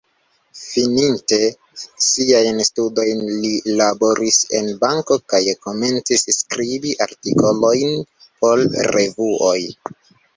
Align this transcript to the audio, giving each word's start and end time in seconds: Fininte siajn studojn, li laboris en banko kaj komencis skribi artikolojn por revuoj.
Fininte 0.59 1.37
siajn 2.05 2.61
studojn, 2.67 3.19
li 3.43 3.51
laboris 3.81 4.39
en 4.59 4.71
banko 4.85 5.17
kaj 5.33 5.41
komencis 5.67 6.25
skribi 6.37 6.95
artikolojn 7.07 7.93
por 8.41 8.65
revuoj. 8.97 9.59